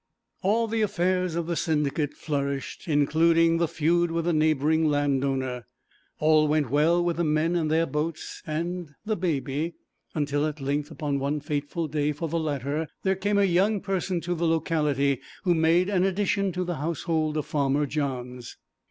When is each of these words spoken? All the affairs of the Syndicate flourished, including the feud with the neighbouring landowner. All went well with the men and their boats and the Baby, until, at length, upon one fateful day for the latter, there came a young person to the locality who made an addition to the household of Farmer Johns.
All 0.41 0.67
the 0.67 0.81
affairs 0.81 1.35
of 1.35 1.45
the 1.45 1.55
Syndicate 1.55 2.15
flourished, 2.15 2.87
including 2.87 3.57
the 3.57 3.67
feud 3.67 4.09
with 4.09 4.25
the 4.25 4.33
neighbouring 4.33 4.89
landowner. 4.89 5.67
All 6.17 6.47
went 6.47 6.71
well 6.71 7.03
with 7.05 7.17
the 7.17 7.23
men 7.23 7.55
and 7.55 7.69
their 7.69 7.85
boats 7.85 8.41
and 8.47 8.95
the 9.05 9.15
Baby, 9.15 9.75
until, 10.15 10.47
at 10.47 10.59
length, 10.59 10.89
upon 10.89 11.19
one 11.19 11.39
fateful 11.39 11.87
day 11.87 12.13
for 12.13 12.27
the 12.27 12.39
latter, 12.39 12.87
there 13.03 13.15
came 13.15 13.37
a 13.37 13.43
young 13.43 13.79
person 13.79 14.19
to 14.21 14.33
the 14.33 14.47
locality 14.47 15.21
who 15.43 15.53
made 15.53 15.87
an 15.87 16.03
addition 16.03 16.51
to 16.53 16.63
the 16.63 16.77
household 16.77 17.37
of 17.37 17.45
Farmer 17.45 17.85
Johns. 17.85 18.57